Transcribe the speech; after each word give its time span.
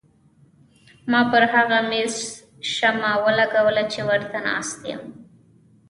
ما 1.11 1.21
پر 1.31 1.43
هغه 1.55 1.79
مېز 1.89 2.15
شمه 2.73 3.11
ولګوله 3.25 3.83
چې 3.91 4.01
ورته 4.09 4.37
ناسته 4.45 4.83
یم. 4.91 5.01